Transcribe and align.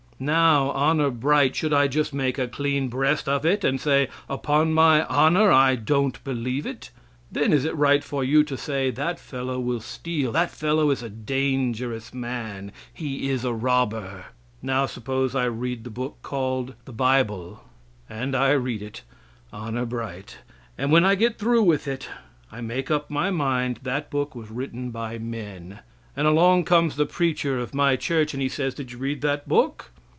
Now, 0.23 0.69
honor 0.73 1.09
bright, 1.09 1.55
should 1.55 1.73
I 1.73 1.87
just 1.87 2.13
make 2.13 2.37
a 2.37 2.47
clean 2.47 2.89
breast 2.89 3.27
of 3.27 3.43
it 3.43 3.63
and 3.63 3.81
say 3.81 4.07
"Upon 4.29 4.71
my 4.71 5.03
honor, 5.05 5.51
I 5.51 5.73
don't 5.75 6.23
believe 6.23 6.67
it?" 6.67 6.91
Then 7.31 7.51
is 7.51 7.65
it 7.65 7.75
right 7.75 8.03
for 8.03 8.23
you 8.23 8.43
to 8.43 8.55
say 8.55 8.91
"That 8.91 9.19
fellow 9.19 9.59
will 9.59 9.79
steal 9.79 10.31
that 10.33 10.51
fellow 10.51 10.91
is 10.91 11.01
a 11.01 11.09
dangerous 11.09 12.13
man 12.13 12.71
he 12.93 13.31
is 13.31 13.43
a 13.43 13.51
robber?" 13.51 14.25
Now, 14.61 14.85
suppose 14.85 15.33
I 15.33 15.45
read 15.45 15.83
the 15.83 15.89
book 15.89 16.17
called 16.21 16.75
the 16.85 16.93
bible 16.93 17.63
(and 18.07 18.35
I 18.35 18.51
read 18.51 18.83
it, 18.83 19.01
honor 19.51 19.87
bright), 19.87 20.37
and 20.77 20.91
when 20.91 21.03
I 21.03 21.15
get 21.15 21.39
through 21.39 21.63
with 21.63 21.87
it 21.87 22.07
I 22.51 22.61
make 22.61 22.91
up 22.91 23.09
my 23.09 23.31
mind 23.31 23.79
that 23.81 24.11
book 24.11 24.35
was 24.35 24.51
written 24.51 24.91
by 24.91 25.17
men; 25.17 25.79
and 26.15 26.27
along 26.27 26.65
comes 26.65 26.95
the 26.95 27.07
preacher 27.07 27.57
of 27.57 27.73
my 27.73 27.95
church, 27.95 28.35
and 28.35 28.43
he 28.43 28.49
says 28.49 28.75
"Did 28.75 28.91
you 28.91 28.99
read 28.99 29.21
that 29.21 29.47
book?" 29.49 29.89